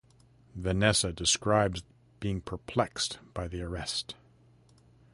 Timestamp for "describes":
1.13-1.83